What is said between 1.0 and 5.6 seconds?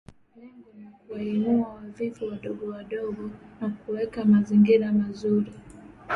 kuwainua wavuvi wadogo wadogo na kuweka mazingira mazuri